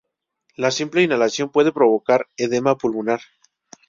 La 0.55 0.71
simple 0.71 1.03
inhalación 1.03 1.51
puede 1.51 1.71
provocar 1.71 2.27
edema 2.35 2.75
pulmonar. 2.75 3.19